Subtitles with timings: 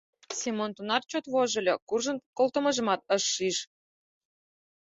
[0.39, 3.57] Семон тунар чот вожыльо, куржын колтымыжымат ыш шиж.